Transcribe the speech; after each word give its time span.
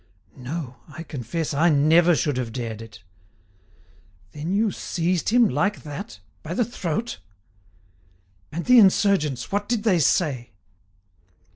"No; 0.39 0.77
I 0.89 1.03
confess 1.03 1.53
I 1.53 1.69
never 1.69 2.15
should 2.15 2.37
have 2.37 2.51
dared 2.51 2.81
it!" 2.81 3.03
"Then 4.31 4.51
you 4.51 4.71
seized 4.71 5.29
him, 5.29 5.47
like 5.47 5.83
that, 5.83 6.19
by 6.41 6.55
the 6.55 6.65
throat? 6.65 7.19
"And 8.51 8.65
the 8.65 8.79
insurgents, 8.79 9.51
what 9.51 9.69
did 9.69 9.83
they 9.83 9.99
say?" 9.99 10.53